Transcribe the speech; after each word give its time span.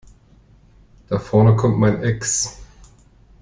Da 1.09 1.19
vorne 1.19 1.55
kommt 1.55 1.77
mein 1.77 2.01
Ex. 2.01 2.57